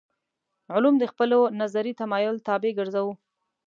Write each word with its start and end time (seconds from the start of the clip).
علوم 0.73 0.95
د 0.99 1.03
خپلو 1.11 1.39
نظري 1.61 1.93
تمایل 2.01 2.35
طابع 2.47 2.71
ګرځوو. 2.79 3.13